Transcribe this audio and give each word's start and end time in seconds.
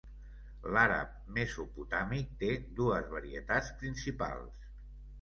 L'àrab 0.75 1.11
mesopotàmic 1.35 2.33
té 2.41 2.51
dues 2.83 3.15
varietats 3.15 3.73
principals. 3.85 4.71